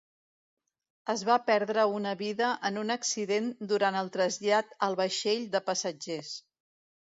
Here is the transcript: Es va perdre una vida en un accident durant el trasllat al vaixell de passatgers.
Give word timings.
Es 1.13 1.23
va 1.27 1.35
perdre 1.49 1.83
una 1.97 2.13
vida 2.21 2.47
en 2.71 2.81
un 2.85 2.95
accident 2.97 3.53
durant 3.75 4.01
el 4.01 4.11
trasllat 4.17 4.75
al 4.89 5.01
vaixell 5.05 5.47
de 5.59 5.65
passatgers. 5.71 6.35